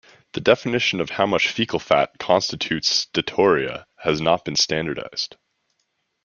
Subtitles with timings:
[0.33, 5.37] The definition of how much fecal fat constitutes steatorrhea has not been standardized.